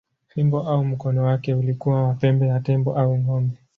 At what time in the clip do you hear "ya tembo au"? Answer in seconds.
2.47-3.17